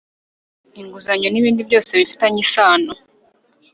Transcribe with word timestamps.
Inguzanyo 0.79 1.27
n’ 1.29 1.35
ibindi 1.39 1.61
byose 1.69 1.91
bifitanye 1.99 2.39
isano 2.45 2.93